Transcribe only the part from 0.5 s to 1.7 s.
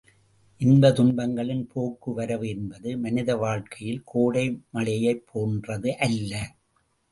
இன்ப துன்பங்களின்